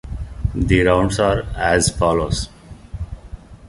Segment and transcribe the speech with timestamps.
[0.55, 2.49] The rounds are as follows.